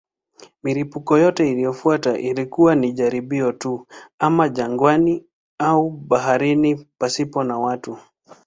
[0.63, 3.87] Milipuko yote iliyofuata ilikuwa ya jaribio tu,
[4.19, 5.25] ama jangwani
[5.59, 7.97] au baharini pasipo watu.